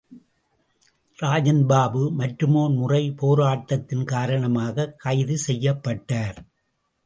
ராஜன் 1.17 1.65
பாபு, 1.65 2.01
மற்றுமோர் 2.19 2.73
முறை 2.75 3.11
போராட்டத்தின் 3.11 4.03
காரணமாக 4.03 4.89
கைது 4.97 5.37
செய்யப்பட்டார். 5.37 6.39